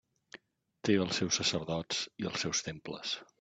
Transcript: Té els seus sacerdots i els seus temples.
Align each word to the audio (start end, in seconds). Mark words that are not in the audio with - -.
Té 0.87 0.95
els 1.03 1.19
seus 1.21 1.37
sacerdots 1.41 2.01
i 2.25 2.29
els 2.31 2.47
seus 2.47 2.65
temples. 2.71 3.15